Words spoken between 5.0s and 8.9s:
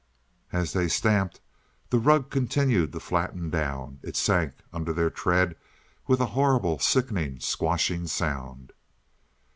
tread with a horrible, sickening, squashing sound.